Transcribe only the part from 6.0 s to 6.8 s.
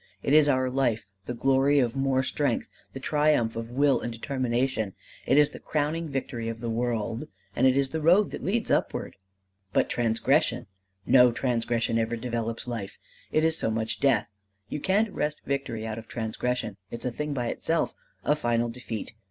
victory of the